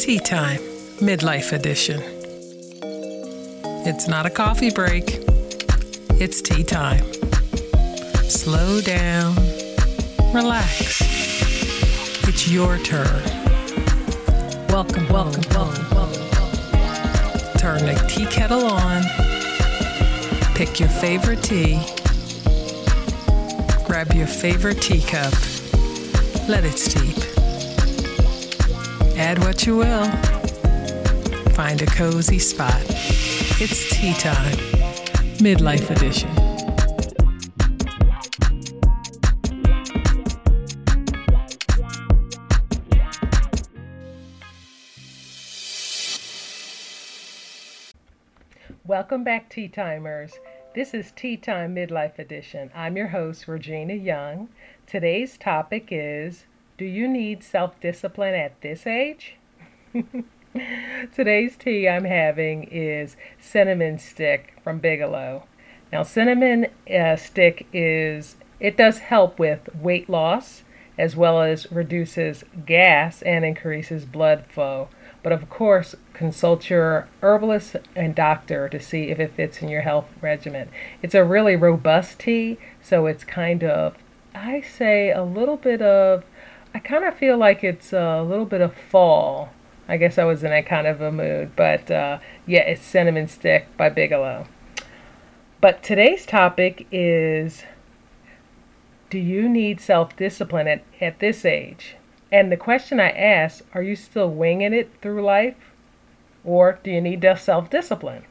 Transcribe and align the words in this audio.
Tea 0.00 0.18
Time, 0.18 0.60
Midlife 0.98 1.52
Edition. 1.52 2.00
It's 3.86 4.08
not 4.08 4.24
a 4.24 4.30
coffee 4.30 4.70
break, 4.70 5.18
it's 6.18 6.40
tea 6.40 6.64
time. 6.64 7.04
Slow 8.26 8.80
down, 8.80 9.34
relax. 10.32 11.02
It's 12.26 12.48
your 12.48 12.78
turn. 12.78 13.22
Welcome, 14.70 15.06
welcome, 15.10 15.44
welcome, 15.50 15.90
welcome. 15.90 16.30
Turn 17.58 17.84
the 17.84 18.02
tea 18.08 18.24
kettle 18.24 18.64
on, 18.64 19.02
pick 20.54 20.80
your 20.80 20.88
favorite 20.88 21.42
tea, 21.42 21.78
grab 23.84 24.14
your 24.14 24.26
favorite 24.26 24.80
teacup, 24.80 25.34
let 26.48 26.64
it 26.64 26.78
steep. 26.78 27.39
Add 29.20 29.38
what 29.40 29.66
you 29.66 29.76
will. 29.76 30.10
Find 31.50 31.82
a 31.82 31.86
cozy 31.86 32.38
spot. 32.38 32.80
It's 33.60 33.90
tea 33.90 34.14
time, 34.14 34.56
midlife 35.36 35.90
edition. 35.90 36.30
Welcome 48.86 49.22
back, 49.22 49.50
Tea 49.50 49.68
Timers. 49.68 50.32
This 50.74 50.94
is 50.94 51.12
Tea 51.12 51.36
Time 51.36 51.74
Midlife 51.74 52.18
Edition. 52.18 52.70
I'm 52.74 52.96
your 52.96 53.08
host, 53.08 53.46
Regina 53.46 53.92
Young. 53.92 54.48
Today's 54.86 55.36
topic 55.36 55.88
is 55.90 56.46
Do 56.80 56.86
you 56.86 57.08
need 57.08 57.44
self 57.44 57.78
discipline 57.78 58.34
at 58.34 58.58
this 58.62 58.86
age? 58.86 59.36
Today's 61.14 61.54
tea 61.58 61.86
I'm 61.86 62.06
having 62.06 62.64
is 62.72 63.18
cinnamon 63.38 63.98
stick 63.98 64.54
from 64.64 64.78
Bigelow. 64.78 65.42
Now, 65.92 66.04
cinnamon 66.04 66.68
uh, 66.90 67.16
stick 67.16 67.66
is, 67.74 68.36
it 68.60 68.78
does 68.78 69.00
help 69.00 69.38
with 69.38 69.68
weight 69.74 70.08
loss 70.08 70.62
as 70.96 71.14
well 71.14 71.42
as 71.42 71.70
reduces 71.70 72.44
gas 72.64 73.20
and 73.20 73.44
increases 73.44 74.06
blood 74.06 74.46
flow. 74.48 74.88
But 75.22 75.32
of 75.32 75.50
course, 75.50 75.94
consult 76.14 76.70
your 76.70 77.08
herbalist 77.20 77.76
and 77.94 78.14
doctor 78.14 78.70
to 78.70 78.80
see 78.80 79.10
if 79.10 79.20
it 79.20 79.34
fits 79.34 79.60
in 79.60 79.68
your 79.68 79.82
health 79.82 80.08
regimen. 80.22 80.70
It's 81.02 81.14
a 81.14 81.24
really 81.24 81.56
robust 81.56 82.20
tea, 82.20 82.56
so 82.80 83.04
it's 83.04 83.22
kind 83.22 83.62
of, 83.62 83.96
I 84.34 84.62
say, 84.62 85.10
a 85.10 85.22
little 85.22 85.58
bit 85.58 85.82
of, 85.82 86.24
I 86.72 86.78
kind 86.78 87.04
of 87.04 87.16
feel 87.16 87.36
like 87.36 87.64
it's 87.64 87.92
a 87.92 88.22
little 88.22 88.44
bit 88.44 88.60
of 88.60 88.74
fall. 88.74 89.50
I 89.88 89.96
guess 89.96 90.18
I 90.18 90.24
was 90.24 90.44
in 90.44 90.50
that 90.50 90.66
kind 90.66 90.86
of 90.86 91.00
a 91.00 91.10
mood, 91.10 91.56
but 91.56 91.90
uh, 91.90 92.18
yeah, 92.46 92.60
it's 92.60 92.82
Cinnamon 92.82 93.26
Stick 93.26 93.66
by 93.76 93.88
Bigelow. 93.88 94.46
But 95.60 95.82
today's 95.82 96.24
topic 96.24 96.86
is 96.92 97.64
Do 99.10 99.18
you 99.18 99.48
need 99.48 99.80
self 99.80 100.14
discipline 100.16 100.68
at, 100.68 100.84
at 101.00 101.18
this 101.18 101.44
age? 101.44 101.96
And 102.30 102.52
the 102.52 102.56
question 102.56 103.00
I 103.00 103.10
ask 103.10 103.64
are 103.74 103.82
you 103.82 103.96
still 103.96 104.30
winging 104.30 104.72
it 104.72 104.92
through 105.02 105.22
life? 105.22 105.72
Or 106.44 106.78
do 106.84 106.92
you 106.92 107.00
need 107.00 107.26
self 107.36 107.68
discipline? 107.68 108.24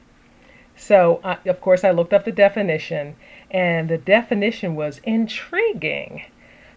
So, 0.78 1.20
uh, 1.26 1.36
of 1.46 1.60
course, 1.60 1.84
I 1.84 1.92
looked 1.92 2.14
up 2.14 2.24
the 2.24 2.32
definition, 2.32 3.18
and 3.52 3.90
the 3.90 3.98
definition 3.98 4.76
was 4.76 5.02
intriguing. 5.04 6.24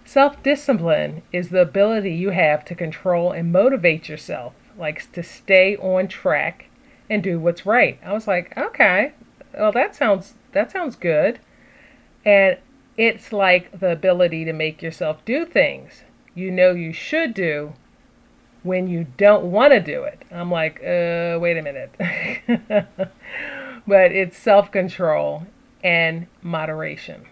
Self 0.05 0.43
discipline 0.43 1.23
is 1.33 1.49
the 1.49 1.63
ability 1.63 2.13
you 2.13 2.31
have 2.31 2.65
to 2.67 2.75
control 2.75 3.33
and 3.33 3.53
motivate 3.53 4.09
yourself, 4.09 4.53
like 4.77 5.11
to 5.13 5.23
stay 5.23 5.77
on 5.77 6.09
track 6.09 6.67
and 7.09 7.23
do 7.23 7.39
what's 7.39 7.67
right. 7.67 7.99
I 8.05 8.13
was 8.13 8.27
like, 8.27 8.57
okay, 8.57 9.13
well, 9.55 9.73
that 9.73 9.95
sounds 9.95 10.35
that 10.53 10.71
sounds 10.71 10.97
good. 10.97 11.41
And 12.25 12.59
it's 12.97 13.33
like 13.33 13.79
the 13.79 13.91
ability 13.93 14.45
to 14.45 14.53
make 14.53 14.83
yourself 14.83 15.25
do 15.25 15.45
things 15.45 16.03
you 16.35 16.51
know 16.51 16.73
you 16.73 16.93
should 16.93 17.35
do 17.35 17.73
when 18.63 18.89
you 18.89 19.07
don't 19.17 19.45
want 19.45 19.73
to 19.73 19.81
do 19.81 20.05
it. 20.05 20.23
I'm 20.31 20.51
like, 20.51 20.77
uh, 20.77 21.39
wait 21.41 21.57
a 21.57 21.63
minute. 21.63 21.91
but 23.87 24.13
it's 24.13 24.37
self 24.37 24.71
control 24.71 25.47
and 25.83 26.27
moderation. 26.43 27.27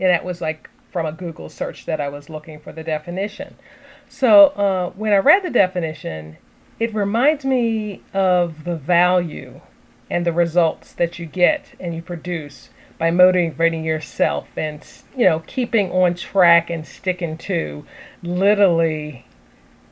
And 0.00 0.10
that 0.10 0.24
was 0.24 0.40
like 0.40 0.68
from 0.98 1.06
a 1.06 1.12
Google 1.12 1.48
search 1.48 1.86
that 1.86 2.00
I 2.00 2.08
was 2.08 2.28
looking 2.28 2.58
for 2.58 2.72
the 2.72 2.82
definition. 2.82 3.54
So 4.08 4.46
uh, 4.46 4.90
when 4.96 5.12
I 5.12 5.18
read 5.18 5.44
the 5.44 5.50
definition, 5.50 6.38
it 6.80 6.92
reminds 6.92 7.44
me 7.44 8.02
of 8.12 8.64
the 8.64 8.74
value 8.74 9.60
and 10.10 10.26
the 10.26 10.32
results 10.32 10.92
that 10.94 11.20
you 11.20 11.26
get 11.26 11.76
and 11.78 11.94
you 11.94 12.02
produce 12.02 12.70
by 12.98 13.12
motivating 13.12 13.84
yourself 13.84 14.48
and 14.56 14.84
you 15.16 15.24
know 15.24 15.38
keeping 15.46 15.92
on 15.92 16.16
track 16.16 16.68
and 16.68 16.84
sticking 16.84 17.38
to 17.38 17.86
literally 18.24 19.24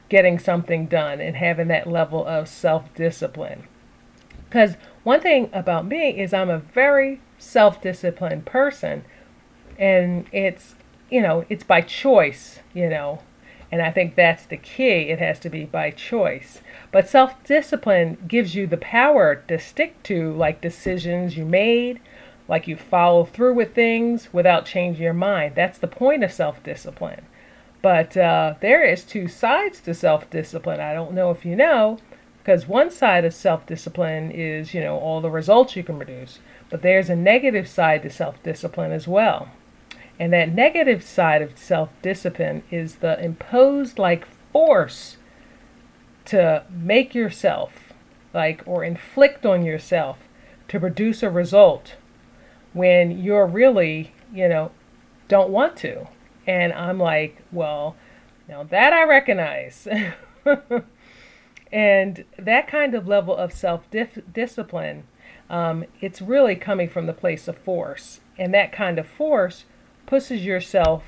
getting 0.08 0.40
something 0.40 0.86
done 0.86 1.20
and 1.20 1.36
having 1.36 1.68
that 1.68 1.86
level 1.86 2.26
of 2.26 2.48
self-discipline 2.48 3.62
because 4.48 4.74
one 5.04 5.20
thing 5.20 5.48
about 5.52 5.86
me 5.86 6.08
is 6.18 6.34
i'm 6.34 6.50
a 6.50 6.58
very 6.58 7.20
self-disciplined 7.38 8.44
person 8.44 9.04
and 9.78 10.26
it's 10.32 10.74
you 11.10 11.20
know 11.20 11.44
it's 11.48 11.64
by 11.64 11.80
choice 11.80 12.60
you 12.74 12.88
know 12.88 13.20
and 13.70 13.82
i 13.82 13.90
think 13.90 14.14
that's 14.14 14.46
the 14.46 14.56
key 14.56 15.08
it 15.10 15.18
has 15.18 15.38
to 15.38 15.48
be 15.48 15.64
by 15.64 15.90
choice 15.90 16.60
but 16.92 17.08
self-discipline 17.08 18.16
gives 18.26 18.54
you 18.54 18.66
the 18.66 18.76
power 18.76 19.34
to 19.34 19.58
stick 19.58 20.02
to 20.02 20.32
like 20.34 20.60
decisions 20.60 21.36
you 21.36 21.44
made 21.44 22.00
like 22.48 22.68
you 22.68 22.76
follow 22.76 23.24
through 23.24 23.54
with 23.54 23.74
things 23.74 24.32
without 24.32 24.66
changing 24.66 25.02
your 25.02 25.12
mind. 25.12 25.54
That's 25.54 25.78
the 25.78 25.88
point 25.88 26.22
of 26.22 26.32
self 26.32 26.62
discipline. 26.62 27.26
But 27.82 28.16
uh, 28.16 28.54
there 28.60 28.84
is 28.84 29.04
two 29.04 29.28
sides 29.28 29.80
to 29.80 29.94
self 29.94 30.30
discipline. 30.30 30.80
I 30.80 30.94
don't 30.94 31.12
know 31.12 31.30
if 31.30 31.44
you 31.44 31.56
know, 31.56 31.98
because 32.38 32.68
one 32.68 32.90
side 32.90 33.24
of 33.24 33.34
self 33.34 33.66
discipline 33.66 34.30
is, 34.30 34.74
you 34.74 34.80
know, 34.80 34.96
all 34.98 35.20
the 35.20 35.30
results 35.30 35.76
you 35.76 35.82
can 35.82 35.96
produce. 35.96 36.38
But 36.70 36.82
there's 36.82 37.10
a 37.10 37.16
negative 37.16 37.68
side 37.68 38.02
to 38.02 38.10
self 38.10 38.42
discipline 38.42 38.92
as 38.92 39.08
well. 39.08 39.48
And 40.18 40.32
that 40.32 40.54
negative 40.54 41.02
side 41.02 41.42
of 41.42 41.58
self 41.58 41.90
discipline 42.02 42.62
is 42.70 42.96
the 42.96 43.22
imposed, 43.22 43.98
like, 43.98 44.26
force 44.52 45.16
to 46.26 46.64
make 46.70 47.14
yourself, 47.14 47.92
like, 48.32 48.62
or 48.66 48.82
inflict 48.82 49.44
on 49.44 49.64
yourself 49.64 50.18
to 50.68 50.80
produce 50.80 51.22
a 51.22 51.30
result 51.30 51.96
when 52.72 53.22
you're 53.22 53.46
really, 53.46 54.12
you 54.32 54.48
know, 54.48 54.70
don't 55.28 55.50
want 55.50 55.76
to. 55.78 56.06
And 56.46 56.72
I'm 56.72 56.98
like, 56.98 57.42
well, 57.52 57.96
now 58.48 58.62
that 58.64 58.92
I 58.92 59.04
recognize. 59.04 59.88
and 61.72 62.24
that 62.38 62.68
kind 62.68 62.94
of 62.94 63.08
level 63.08 63.36
of 63.36 63.52
self 63.52 63.84
discipline, 64.32 65.04
um, 65.50 65.84
it's 66.00 66.22
really 66.22 66.56
coming 66.56 66.88
from 66.88 67.06
the 67.06 67.12
place 67.12 67.48
of 67.48 67.58
force. 67.58 68.20
And 68.38 68.52
that 68.54 68.72
kind 68.72 68.98
of 68.98 69.06
force 69.06 69.64
pushes 70.06 70.44
yourself, 70.44 71.02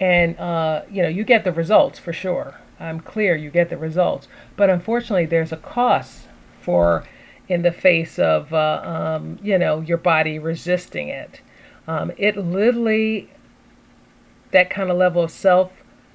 and, 0.00 0.38
uh, 0.38 0.82
you 0.90 1.02
know, 1.02 1.08
you 1.08 1.24
get 1.24 1.44
the 1.44 1.52
results 1.52 1.98
for 1.98 2.12
sure. 2.12 2.60
I'm 2.80 3.00
clear 3.00 3.36
you 3.36 3.50
get 3.50 3.70
the 3.70 3.76
results. 3.76 4.28
But 4.56 4.70
unfortunately, 4.70 5.26
there's 5.26 5.52
a 5.52 5.56
cost 5.56 6.26
for 6.60 7.04
in 7.48 7.62
the 7.62 7.72
face 7.72 8.18
of, 8.18 8.52
uh, 8.52 8.82
um, 8.84 9.38
you 9.42 9.58
know, 9.58 9.80
your 9.80 9.98
body 9.98 10.38
resisting 10.38 11.08
it. 11.08 11.40
Um, 11.86 12.12
it 12.16 12.36
literally, 12.36 13.30
that 14.50 14.70
kind 14.70 14.90
of 14.90 14.96
level 14.96 15.24
of 15.24 15.30
self 15.30 15.70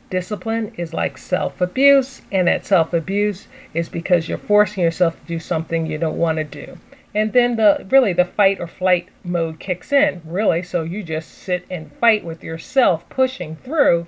discipline 0.09 0.73
is 0.75 0.93
like 0.93 1.17
self 1.17 1.61
abuse, 1.61 2.21
and 2.31 2.47
that 2.47 2.65
self 2.65 2.93
abuse 2.93 3.47
is 3.73 3.89
because 3.89 4.27
you're 4.27 4.37
forcing 4.37 4.83
yourself 4.83 5.19
to 5.19 5.25
do 5.27 5.39
something 5.39 5.85
you 5.85 5.97
don't 5.97 6.17
want 6.17 6.37
to 6.37 6.43
do. 6.43 6.77
And 7.13 7.33
then 7.33 7.55
the 7.55 7.87
really 7.89 8.13
the 8.13 8.25
fight 8.25 8.59
or 8.59 8.67
flight 8.67 9.09
mode 9.23 9.59
kicks 9.59 9.91
in, 9.91 10.21
really. 10.25 10.61
So 10.61 10.83
you 10.83 11.03
just 11.03 11.29
sit 11.29 11.65
and 11.69 11.91
fight 11.93 12.23
with 12.23 12.43
yourself, 12.43 13.07
pushing 13.09 13.55
through 13.55 14.07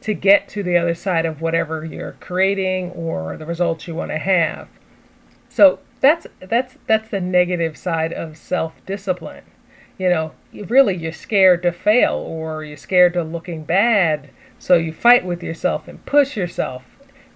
to 0.00 0.14
get 0.14 0.48
to 0.48 0.62
the 0.62 0.76
other 0.76 0.94
side 0.94 1.26
of 1.26 1.40
whatever 1.40 1.84
you're 1.84 2.16
creating 2.20 2.90
or 2.92 3.36
the 3.36 3.46
results 3.46 3.86
you 3.86 3.94
want 3.94 4.10
to 4.12 4.18
have. 4.18 4.68
So 5.48 5.80
that's 6.00 6.26
that's 6.40 6.76
that's 6.86 7.10
the 7.10 7.20
negative 7.20 7.76
side 7.76 8.12
of 8.12 8.36
self-discipline 8.36 9.44
you 9.98 10.08
know 10.08 10.32
really 10.52 10.96
you're 10.96 11.12
scared 11.12 11.62
to 11.62 11.72
fail 11.72 12.14
or 12.14 12.64
you're 12.64 12.76
scared 12.76 13.12
to 13.12 13.22
looking 13.22 13.64
bad 13.64 14.30
so 14.58 14.76
you 14.76 14.92
fight 14.92 15.24
with 15.24 15.42
yourself 15.42 15.88
and 15.88 16.04
push 16.06 16.36
yourself 16.36 16.84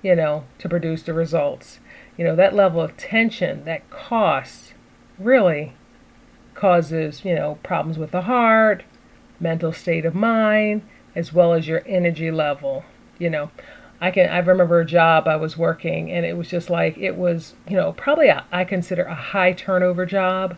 you 0.03 0.15
know 0.15 0.45
to 0.59 0.69
produce 0.69 1.03
the 1.03 1.13
results 1.13 1.81
you 2.17 2.25
know 2.25 2.37
that 2.37 2.55
level 2.55 2.81
of 2.81 2.97
tension 2.97 3.65
that 3.65 3.89
cost 3.91 4.75
really 5.25 5.75
causes 6.55 7.25
you 7.25 7.35
know 7.35 7.59
problems 7.63 7.99
with 7.99 8.11
the 8.11 8.23
heart 8.23 8.85
mental 9.41 9.73
state 9.73 10.05
of 10.05 10.15
mind 10.15 10.83
as 11.15 11.33
well 11.33 11.55
as 11.55 11.67
your 11.67 11.83
energy 11.87 12.31
level 12.31 12.85
you 13.19 13.31
know. 13.31 13.51
I 14.01 14.11
can 14.11 14.29
I 14.29 14.39
remember 14.39 14.81
a 14.81 14.85
job 14.85 15.29
I 15.29 15.37
was 15.37 15.57
working 15.57 16.11
and 16.11 16.27
it 16.27 16.37
was 16.37 16.49
just 16.49 16.69
like 16.69 16.99
it 16.99 17.17
was 17.17 17.55
you 17.69 17.77
know 17.77 17.93
probably 17.93 18.29
a, 18.29 18.45
I 18.51 18.65
consider 18.65 19.05
a 19.05 19.15
high 19.15 19.53
turnover 19.53 20.05
job 20.07 20.57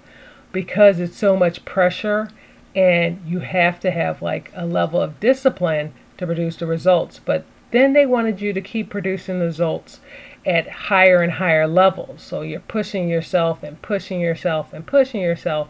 because 0.51 0.99
it's 0.99 1.19
so 1.19 1.37
much 1.37 1.65
pressure 1.67 2.31
and 2.75 3.21
you 3.27 3.41
have 3.41 3.79
to 3.81 3.91
have 3.91 4.23
like 4.23 4.51
a 4.55 4.65
level 4.65 5.01
of 5.01 5.21
discipline 5.21 5.93
to 6.17 6.27
produce 6.27 6.57
the 6.57 6.67
results. 6.67 7.21
But 7.23 7.45
then 7.71 7.93
they 7.93 8.07
wanted 8.07 8.41
you 8.41 8.53
to 8.53 8.61
keep 8.61 8.89
producing 8.89 9.41
the 9.41 9.47
results 9.47 10.01
at 10.47 10.69
higher 10.69 11.23
and 11.23 11.33
higher 11.33 11.67
levels. 11.67 12.23
So 12.23 12.43
you're 12.43 12.61
pushing 12.61 13.09
yourself 13.09 13.63
and 13.63 13.81
pushing 13.83 14.21
yourself 14.21 14.73
and 14.73 14.87
pushing 14.87 15.21
yourself 15.21 15.69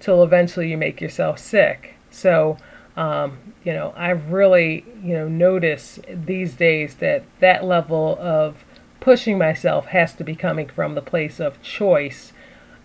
till 0.00 0.22
eventually 0.22 0.70
you 0.70 0.76
make 0.76 1.00
yourself 1.00 1.38
sick. 1.38 1.94
So 2.10 2.56
um, 2.96 3.38
you 3.64 3.72
know, 3.72 3.92
I've 3.96 4.30
really, 4.30 4.84
you 5.02 5.14
know, 5.14 5.28
notice 5.28 5.98
these 6.08 6.54
days 6.54 6.96
that 6.96 7.24
that 7.40 7.64
level 7.64 8.16
of 8.20 8.64
pushing 9.00 9.36
myself 9.36 9.86
has 9.86 10.14
to 10.14 10.24
be 10.24 10.36
coming 10.36 10.68
from 10.68 10.94
the 10.94 11.02
place 11.02 11.40
of 11.40 11.60
choice, 11.60 12.32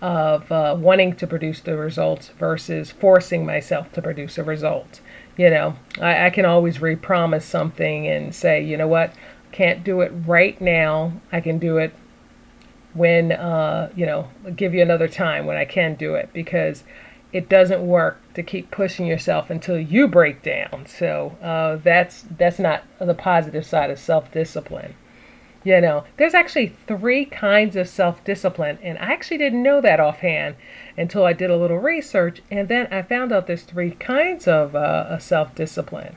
of 0.01 0.51
uh, 0.51 0.75
wanting 0.79 1.15
to 1.17 1.27
produce 1.27 1.61
the 1.61 1.77
results 1.77 2.29
versus 2.29 2.91
forcing 2.91 3.45
myself 3.45 3.91
to 3.93 4.01
produce 4.01 4.37
a 4.37 4.43
result. 4.43 4.99
You 5.37 5.49
know, 5.51 5.75
I, 6.01 6.25
I 6.25 6.29
can 6.31 6.45
always 6.45 6.81
repromise 6.81 7.45
something 7.45 8.07
and 8.07 8.33
say, 8.33 8.63
you 8.63 8.77
know 8.77 8.87
what, 8.87 9.13
can't 9.51 9.83
do 9.83 10.01
it 10.01 10.11
right 10.25 10.59
now. 10.61 11.13
I 11.31 11.41
can 11.41 11.59
do 11.59 11.77
it 11.77 11.93
when, 12.93 13.31
uh, 13.31 13.91
you 13.95 14.05
know, 14.05 14.29
give 14.55 14.73
you 14.73 14.81
another 14.81 15.07
time 15.07 15.45
when 15.45 15.57
I 15.57 15.65
can 15.65 15.95
do 15.95 16.15
it 16.15 16.29
because 16.33 16.83
it 17.31 17.47
doesn't 17.47 17.85
work 17.85 18.19
to 18.33 18.41
keep 18.41 18.71
pushing 18.71 19.05
yourself 19.05 19.49
until 19.49 19.79
you 19.79 20.07
break 20.07 20.41
down. 20.41 20.85
So 20.87 21.37
uh, 21.41 21.77
that's 21.77 22.25
that's 22.37 22.59
not 22.59 22.83
the 22.99 23.13
positive 23.13 23.65
side 23.65 23.91
of 23.91 23.99
self-discipline. 23.99 24.95
You 25.63 25.81
know, 25.81 26.05
there's 26.17 26.33
actually 26.33 26.73
three 26.87 27.25
kinds 27.25 27.75
of 27.75 27.87
self-discipline, 27.89 28.79
and 28.81 28.97
I 28.97 29.11
actually 29.11 29.37
didn't 29.37 29.61
know 29.61 29.81
that 29.81 29.99
offhand 29.99 30.55
until 30.97 31.25
I 31.25 31.33
did 31.33 31.49
a 31.49 31.57
little 31.57 31.77
research, 31.77 32.41
and 32.49 32.69
then 32.69 32.87
I 32.91 33.01
found 33.01 33.33
out 33.33 33.45
there's 33.45 33.63
three 33.63 33.91
kinds 33.91 34.47
of 34.47 34.73
uh, 34.73 35.19
self-discipline, 35.19 36.15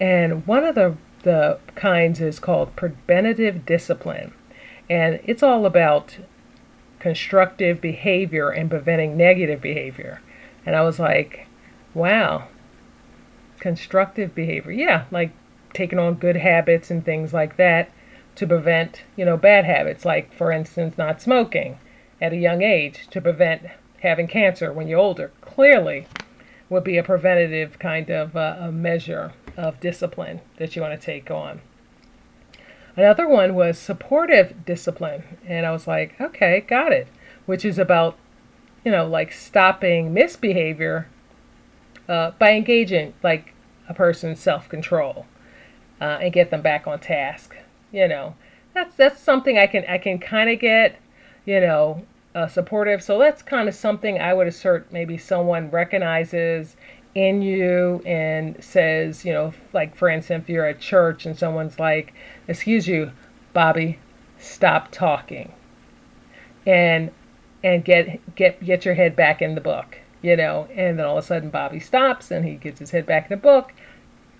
and 0.00 0.46
one 0.46 0.64
of 0.64 0.74
the 0.74 0.96
the 1.28 1.58
kinds 1.74 2.22
is 2.22 2.38
called 2.38 2.74
preventative 2.74 3.66
discipline, 3.66 4.32
and 4.88 5.20
it's 5.24 5.42
all 5.42 5.66
about 5.66 6.16
constructive 7.00 7.82
behavior 7.82 8.48
and 8.48 8.70
preventing 8.70 9.14
negative 9.14 9.60
behavior. 9.60 10.22
And 10.64 10.74
I 10.74 10.80
was 10.80 10.98
like, 10.98 11.46
wow, 11.92 12.48
constructive 13.60 14.34
behavior. 14.34 14.72
Yeah, 14.72 15.04
like 15.10 15.32
taking 15.74 15.98
on 15.98 16.14
good 16.14 16.36
habits 16.36 16.90
and 16.90 17.04
things 17.04 17.34
like 17.34 17.58
that 17.58 17.90
to 18.36 18.46
prevent, 18.46 19.02
you 19.14 19.26
know, 19.26 19.36
bad 19.36 19.66
habits, 19.66 20.06
like, 20.06 20.32
for 20.32 20.50
instance, 20.50 20.96
not 20.96 21.20
smoking 21.20 21.78
at 22.22 22.32
a 22.32 22.36
young 22.36 22.62
age 22.62 23.06
to 23.10 23.20
prevent 23.20 23.66
having 24.00 24.28
cancer 24.28 24.72
when 24.72 24.88
you're 24.88 24.98
older. 24.98 25.30
Clearly, 25.42 26.06
would 26.70 26.84
be 26.84 26.96
a 26.96 27.02
preventative 27.02 27.78
kind 27.78 28.08
of 28.10 28.34
uh, 28.34 28.56
a 28.60 28.72
measure 28.72 29.34
of 29.58 29.78
discipline 29.80 30.40
that 30.56 30.74
you 30.74 30.80
want 30.80 30.98
to 30.98 31.04
take 31.04 31.30
on. 31.30 31.60
Another 32.96 33.28
one 33.28 33.54
was 33.54 33.78
supportive 33.78 34.64
discipline. 34.64 35.22
And 35.46 35.66
I 35.66 35.72
was 35.72 35.86
like, 35.86 36.18
okay, 36.18 36.64
got 36.66 36.92
it, 36.92 37.08
which 37.44 37.64
is 37.66 37.78
about 37.78 38.16
you 38.84 38.92
know, 38.92 39.06
like 39.06 39.32
stopping 39.32 40.14
misbehavior 40.14 41.08
uh, 42.08 42.30
by 42.38 42.52
engaging 42.52 43.12
like 43.22 43.52
a 43.86 43.92
person's 43.92 44.40
self-control 44.40 45.26
uh, 46.00 46.18
and 46.22 46.32
get 46.32 46.50
them 46.50 46.62
back 46.62 46.86
on 46.86 46.98
task. 46.98 47.54
You 47.92 48.08
know, 48.08 48.34
that's 48.74 48.96
that's 48.96 49.20
something 49.20 49.58
I 49.58 49.66
can 49.66 49.84
I 49.86 49.98
can 49.98 50.18
kind 50.18 50.48
of 50.48 50.58
get, 50.58 50.98
you 51.44 51.60
know, 51.60 52.06
uh, 52.34 52.46
supportive. 52.46 53.02
So 53.02 53.18
that's 53.18 53.42
kind 53.42 53.68
of 53.68 53.74
something 53.74 54.18
I 54.18 54.32
would 54.32 54.46
assert 54.46 54.92
maybe 54.92 55.18
someone 55.18 55.70
recognizes 55.70 56.76
in 57.18 57.42
you 57.42 58.00
and 58.06 58.62
says, 58.62 59.24
you 59.24 59.32
know, 59.32 59.52
like 59.72 59.96
for 59.96 60.08
instance, 60.08 60.44
if 60.44 60.48
you're 60.48 60.66
at 60.66 60.80
church 60.80 61.26
and 61.26 61.36
someone's 61.36 61.78
like, 61.78 62.14
"Excuse 62.46 62.86
you, 62.86 63.10
Bobby, 63.52 63.98
stop 64.38 64.92
talking," 64.92 65.52
and 66.64 67.10
and 67.64 67.84
get 67.84 68.34
get 68.36 68.64
get 68.64 68.84
your 68.84 68.94
head 68.94 69.16
back 69.16 69.42
in 69.42 69.56
the 69.56 69.60
book, 69.60 69.98
you 70.22 70.36
know. 70.36 70.68
And 70.74 70.98
then 70.98 71.06
all 71.06 71.18
of 71.18 71.24
a 71.24 71.26
sudden 71.26 71.50
Bobby 71.50 71.80
stops 71.80 72.30
and 72.30 72.44
he 72.44 72.54
gets 72.54 72.78
his 72.78 72.92
head 72.92 73.04
back 73.06 73.30
in 73.30 73.36
the 73.36 73.42
book. 73.42 73.72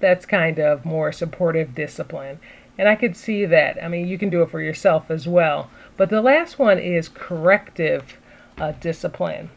That's 0.00 0.24
kind 0.26 0.60
of 0.60 0.84
more 0.84 1.10
supportive 1.10 1.74
discipline. 1.74 2.38
And 2.78 2.88
I 2.88 2.94
could 2.94 3.16
see 3.16 3.44
that. 3.46 3.82
I 3.82 3.88
mean, 3.88 4.06
you 4.06 4.18
can 4.18 4.30
do 4.30 4.42
it 4.42 4.50
for 4.50 4.60
yourself 4.60 5.10
as 5.10 5.26
well. 5.26 5.68
But 5.96 6.10
the 6.10 6.22
last 6.22 6.60
one 6.60 6.78
is 6.78 7.08
corrective 7.08 8.18
uh, 8.56 8.72
discipline. 8.80 9.50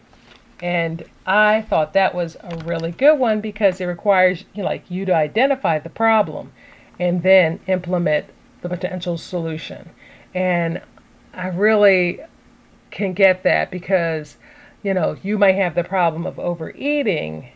And 0.62 1.04
I 1.26 1.64
thought 1.64 1.94
that 1.94 2.14
was 2.14 2.38
a 2.40 2.56
really 2.66 2.92
good 2.92 3.18
one 3.18 3.42
because 3.42 3.82
it 3.82 3.86
requires 3.86 4.46
you 4.54 4.62
know, 4.62 4.70
like 4.70 4.90
you 4.92 5.06
to 5.06 5.16
identify 5.16 5.80
the 5.80 5.90
problem 5.90 6.52
and 7.00 7.24
then 7.24 7.60
implement 7.68 8.28
the 8.62 8.70
potential 8.70 9.18
solution. 9.18 9.90
And 10.36 10.82
I 11.34 11.48
really 11.48 12.20
can 12.92 13.14
get 13.14 13.44
that 13.44 13.72
because, 13.72 14.38
you 14.84 14.94
know, 14.94 15.18
you 15.24 15.38
might 15.38 15.56
have 15.56 15.76
the 15.76 15.84
problem 15.84 16.26
of 16.28 16.38
overeating, 16.38 17.50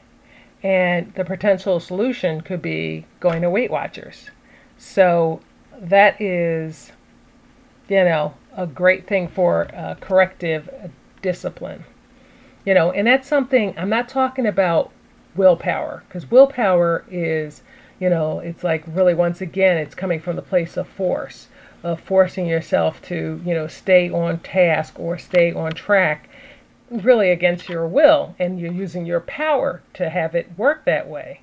and 0.63 1.13
the 1.13 1.25
potential 1.25 1.79
solution 1.79 2.41
could 2.41 2.61
be 2.61 3.05
going 3.19 3.41
to 3.43 3.49
Weight 3.49 3.69
Watchers. 3.69 4.31
So 4.77 5.41
that 5.79 6.19
is, 6.19 6.91
you 7.87 8.03
know, 8.03 8.33
a 8.55 8.65
great 8.65 9.05
thing 9.05 9.27
for 9.27 9.67
uh, 9.75 9.95
corrective 9.99 10.69
discipline. 11.21 11.83
You 12.65 12.73
know, 12.73 12.91
and 12.91 13.07
that's 13.07 13.27
something 13.27 13.73
I'm 13.77 13.89
not 13.89 14.09
talking 14.09 14.45
about 14.45 14.91
willpower 15.35 16.03
because 16.07 16.31
willpower 16.31 17.03
is, 17.09 17.61
you 17.99 18.09
know, 18.09 18.39
it's 18.39 18.63
like 18.63 18.83
really 18.87 19.13
once 19.13 19.39
again, 19.39 19.77
it's 19.77 19.95
coming 19.95 20.19
from 20.19 20.35
the 20.35 20.41
place 20.41 20.75
of 20.77 20.87
force 20.87 21.47
of 21.85 21.99
forcing 21.99 22.47
yourself 22.47 22.99
to, 23.03 23.39
you 23.45 23.53
know, 23.53 23.67
stay 23.67 24.09
on 24.09 24.39
task 24.39 24.99
or 24.99 25.19
stay 25.19 25.53
on 25.53 25.71
track 25.71 26.27
really 26.89 27.29
against 27.29 27.69
your 27.69 27.87
will 27.87 28.35
and 28.39 28.59
you're 28.59 28.73
using 28.73 29.05
your 29.05 29.19
power 29.19 29.83
to 29.93 30.09
have 30.09 30.33
it 30.33 30.57
work 30.57 30.83
that 30.85 31.07
way. 31.07 31.41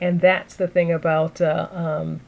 And 0.00 0.20
that's 0.20 0.56
the 0.56 0.66
thing 0.66 0.90
about, 0.92 1.40
uh, 1.40 1.68
um, 1.70 2.20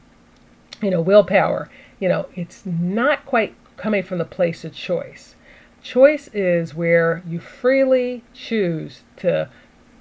you 0.81 0.89
know, 0.89 1.01
willpower. 1.01 1.69
You 1.99 2.07
know, 2.07 2.27
it's 2.35 2.65
not 2.65 3.25
quite 3.25 3.53
coming 3.75 4.01
from 4.01 4.19
the 4.19 4.25
place 4.25 4.63
of 4.63 4.73
choice. 4.73 5.35
Choice 5.81 6.29
is 6.33 6.75
where 6.75 7.23
you 7.27 7.39
freely 7.39 8.23
choose 8.33 9.03
to 9.17 9.49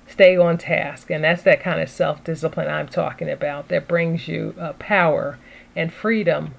stay 0.07 0.37
on 0.37 0.59
task. 0.59 1.11
And 1.11 1.25
that's 1.25 1.43
that 1.43 1.61
kind 1.61 1.81
of 1.81 1.89
self 1.89 2.23
discipline 2.25 2.69
I'm 2.69 2.89
talking 2.89 3.31
about 3.31 3.69
that 3.69 3.89
brings 3.89 4.29
you 4.29 4.55
uh, 4.59 4.73
power 4.75 5.39
and 5.75 5.93
freedom 5.93 6.55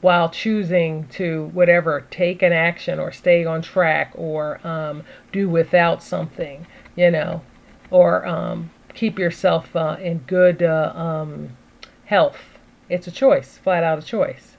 while 0.00 0.28
choosing 0.28 1.08
to 1.08 1.50
whatever 1.54 2.04
take 2.10 2.42
an 2.42 2.52
action 2.52 2.98
or 2.98 3.10
stay 3.10 3.44
on 3.44 3.62
track 3.62 4.12
or 4.14 4.60
um, 4.66 5.02
do 5.32 5.48
without 5.48 6.02
something, 6.02 6.66
you 6.94 7.10
know, 7.10 7.40
or 7.90 8.26
um, 8.26 8.70
keep 8.92 9.18
yourself 9.18 9.74
uh, 9.74 9.96
in 10.00 10.18
good 10.18 10.62
uh, 10.62 10.92
um, 10.94 11.56
health. 12.04 12.58
It's 12.90 13.06
a 13.06 13.10
choice, 13.10 13.56
flat 13.56 13.82
out 13.82 13.98
a 13.98 14.02
choice. 14.02 14.58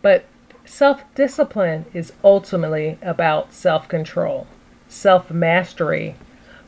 But 0.00 0.24
self 0.68 1.02
discipline 1.14 1.86
is 1.94 2.12
ultimately 2.22 2.98
about 3.02 3.52
self 3.52 3.88
control, 3.88 4.46
self 4.88 5.30
mastery, 5.30 6.14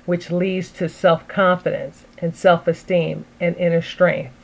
which 0.06 0.30
leads 0.30 0.70
to 0.72 0.88
self 0.88 1.28
confidence 1.28 2.06
and 2.18 2.34
self 2.34 2.66
esteem 2.66 3.24
and 3.38 3.56
inner 3.56 3.82
strength, 3.82 4.34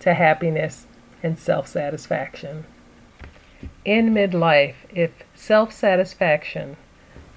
to 0.00 0.14
happiness 0.14 0.86
and 1.22 1.38
self 1.38 1.66
satisfaction 1.68 2.64
in 3.86 4.12
midlife, 4.12 4.74
if 4.90 5.12
self 5.34 5.72
satisfaction 5.72 6.76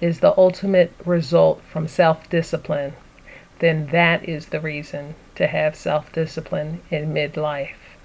is 0.00 0.20
the 0.20 0.36
ultimate 0.36 0.92
result 1.04 1.62
from 1.62 1.88
self 1.88 2.28
discipline, 2.28 2.92
then 3.60 3.86
that 3.86 4.28
is 4.28 4.46
the 4.46 4.60
reason 4.60 5.14
to 5.36 5.46
have 5.46 5.74
self 5.74 6.12
discipline 6.12 6.82
in 6.90 7.14
midlife. 7.14 7.96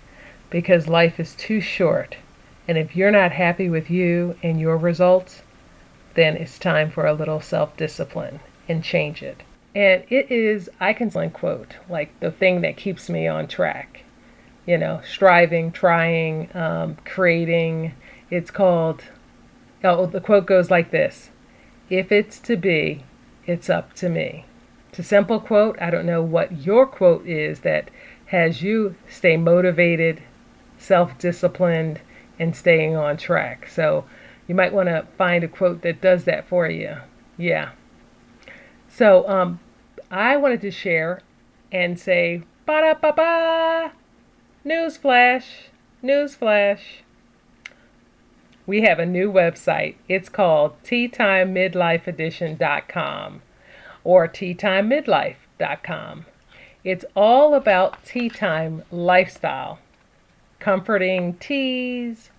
Because 0.50 0.88
life 0.88 1.20
is 1.20 1.36
too 1.36 1.60
short, 1.60 2.18
and 2.68 2.78
if 2.78 2.96
you're 2.96 3.12
not 3.12 3.32
happy 3.32 3.70
with 3.70 3.90
you 3.90 4.36
and 4.42 4.60
your 4.60 4.78
results, 4.78 5.44
then 6.16 6.36
it's 6.36 6.58
time 6.58 6.90
for 6.90 7.06
a 7.06 7.14
little 7.14 7.42
self 7.42 7.76
discipline 7.78 8.40
and 8.68 8.84
change 8.84 9.22
it. 9.22 9.44
And 9.76 10.04
it 10.10 10.32
is, 10.32 10.70
I 10.80 10.94
can 10.94 11.12
quote, 11.32 11.76
like 11.90 12.18
the 12.22 12.32
thing 12.32 12.62
that 12.62 12.78
keeps 12.78 13.10
me 13.10 13.28
on 13.28 13.48
track. 13.48 14.02
You 14.66 14.78
know, 14.80 15.02
striving, 15.08 15.72
trying, 15.72 16.50
um, 16.56 16.98
creating, 17.06 17.94
it's 18.32 18.50
called, 18.50 19.04
oh, 19.84 20.08
the 20.08 20.22
quote 20.22 20.48
goes 20.48 20.72
like 20.72 20.90
this 20.90 21.30
If 21.90 22.12
it's 22.12 22.40
to 22.40 22.56
be, 22.56 23.04
it's 23.46 23.70
up 23.70 23.94
to 23.96 24.10
me. 24.10 24.46
It's 24.90 25.00
a 25.00 25.04
simple 25.04 25.40
quote. 25.40 25.80
I 25.80 25.92
don't 25.92 26.06
know 26.06 26.24
what 26.24 26.66
your 26.66 26.88
quote 26.88 27.28
is 27.28 27.60
that 27.60 27.90
has 28.28 28.64
you 28.64 28.96
stay 29.08 29.38
motivated, 29.38 30.24
self 30.80 31.18
disciplined 31.20 32.00
and 32.40 32.56
staying 32.56 32.96
on 32.96 33.18
track. 33.18 33.68
So 33.68 34.06
you 34.48 34.56
might 34.56 34.74
want 34.74 34.90
to 34.90 35.06
find 35.18 35.44
a 35.44 35.48
quote 35.48 35.82
that 35.82 36.02
does 36.02 36.26
that 36.26 36.48
for 36.48 36.70
you. 36.70 36.98
Yeah. 37.38 37.72
So 38.88 39.28
um, 39.28 39.60
I 40.10 40.38
wanted 40.38 40.62
to 40.62 40.72
share 40.72 41.22
and 41.72 42.00
say, 42.00 42.44
ba 42.66 42.82
da 42.82 42.94
ba 42.94 43.12
ba, 43.14 43.92
newsflash, 44.66 45.68
newsflash. 46.04 47.02
We 48.68 48.82
have 48.82 48.98
a 49.00 49.06
new 49.06 49.32
website. 49.32 49.96
It's 50.08 50.30
called 50.30 50.82
teatimemidlifeedition.com 50.84 53.42
or 54.04 54.28
teatimemidlife.com. 54.28 56.26
It's 56.84 57.06
all 57.16 57.54
about 57.56 58.06
tea 58.06 58.30
time 58.30 58.84
lifestyle, 58.92 59.80
comforting 60.60 61.36
teas, 61.36 62.30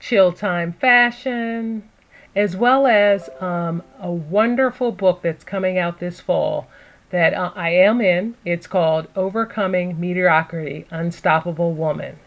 chill 0.00 0.32
time 0.32 0.72
fashion, 0.72 1.88
as 2.34 2.56
well 2.56 2.86
as 2.86 3.28
um, 3.40 3.82
a 4.00 4.10
wonderful 4.10 4.92
book 4.92 5.22
that's 5.22 5.44
coming 5.44 5.78
out 5.78 5.98
this 5.98 6.20
fall 6.20 6.68
that 7.10 7.34
uh, 7.34 7.52
I 7.54 7.70
am 7.70 8.00
in. 8.00 8.34
It's 8.44 8.66
called 8.66 9.08
Overcoming 9.16 9.98
Mediocrity 9.98 10.86
Unstoppable 10.90 11.72
Woman. 11.72 12.18